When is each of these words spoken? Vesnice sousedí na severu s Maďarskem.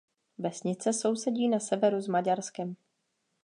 Vesnice 0.39 0.91
sousedí 1.01 1.47
na 1.49 1.59
severu 1.59 2.01
s 2.01 2.07
Maďarskem. 2.07 2.75